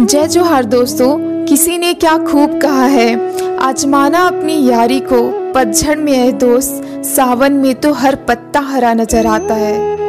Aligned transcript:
जय 0.00 0.26
जोहार 0.26 0.64
दोस्तों, 0.64 1.44
किसी 1.46 1.78
ने 1.78 1.94
क्या 1.94 2.18
खूब 2.18 2.60
कहा 2.60 2.84
है? 2.84 3.34
आजमाना 3.58 4.18
अपनी 4.18 4.68
यारी 4.70 5.00
को, 5.00 5.52
पतझड़ 5.52 5.98
में 5.98 6.12
है 6.12 6.32
दोस्त, 6.32 6.82
सावन 7.04 7.52
में 7.52 7.74
तो 7.74 7.92
हर 7.92 8.14
पत्ता 8.14 8.60
हरा 8.60 8.94
नज़र 8.94 9.26
आता 9.26 9.54
है। 9.54 10.07